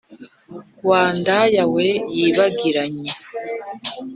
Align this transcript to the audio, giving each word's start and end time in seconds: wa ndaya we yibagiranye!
wa 0.89 1.03
ndaya 1.19 1.63
we 1.73 1.87
yibagiranye! 2.15 3.11